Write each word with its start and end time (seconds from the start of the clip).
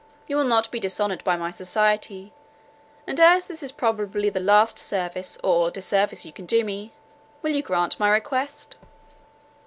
You 0.25 0.35
will 0.35 0.45
not 0.45 0.71
be 0.71 0.79
dishonoured 0.79 1.23
by 1.23 1.37
my 1.37 1.51
society, 1.51 2.33
and 3.05 3.19
as 3.19 3.45
this 3.47 3.61
is 3.61 3.71
probably 3.71 4.31
the 4.31 4.39
last 4.39 4.79
service, 4.79 5.37
or 5.43 5.69
disservice 5.69 6.25
you 6.25 6.33
can 6.33 6.47
do 6.47 6.63
me, 6.63 6.91
will 7.43 7.51
you 7.51 7.61
grant 7.61 7.99
my 7.99 8.09
request?" 8.09 8.77